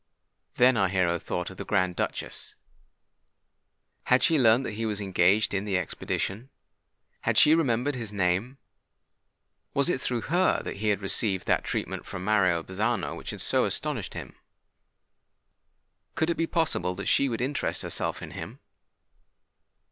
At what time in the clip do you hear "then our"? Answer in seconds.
0.55-0.89